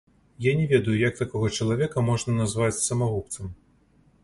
Я 0.45 0.53
не 0.61 0.63
ведаю, 0.71 0.95
як 1.01 1.19
такога 1.23 1.51
чалавека 1.59 2.05
можна 2.09 2.35
назваць 2.41 2.73
самагубцам. 2.87 3.55